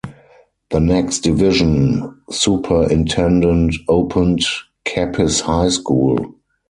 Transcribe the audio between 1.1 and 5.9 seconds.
division superintendent opened Capiz High